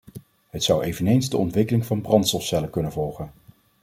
Het 0.49 0.63
zou 0.63 0.83
eveneens 0.83 1.29
de 1.29 1.37
ontwikkeling 1.37 1.85
van 1.85 2.01
brandstofcellen 2.01 2.69
kunnen 2.69 2.91
volgen. 2.91 3.31